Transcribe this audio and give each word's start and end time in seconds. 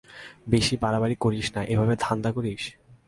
বেশি 0.49 0.73
বাড়াবাড়ি 0.77 1.15
করিস 1.19 1.47
না 1.55 1.61
এভাবে 1.63 1.93
ধান্ধা 1.99 2.31
করিস? 2.31 2.63